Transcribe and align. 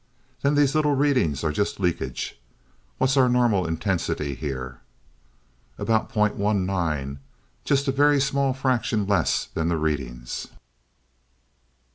"Then 0.41 0.55
these 0.55 0.73
little 0.73 0.95
readings 0.95 1.43
are 1.43 1.51
just 1.51 1.79
leakage. 1.79 2.41
What's 2.97 3.17
our 3.17 3.29
normal 3.29 3.67
intensity 3.67 4.33
here?" 4.33 4.81
"About 5.77 6.11
.19. 6.11 7.19
Just 7.63 7.87
a 7.87 7.91
very 7.91 8.19
small 8.19 8.51
fraction 8.55 9.05
less 9.05 9.45
than 9.45 9.67
the 9.67 9.77
readings." 9.77 10.47